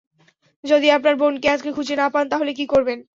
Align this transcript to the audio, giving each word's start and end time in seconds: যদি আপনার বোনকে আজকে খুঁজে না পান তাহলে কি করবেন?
যদি 0.63 0.87
আপনার 0.91 1.15
বোনকে 1.15 1.47
আজকে 1.49 1.69
খুঁজে 1.73 1.95
না 1.95 2.07
পান 2.09 2.25
তাহলে 2.29 2.51
কি 2.53 2.65
করবেন? 2.65 2.99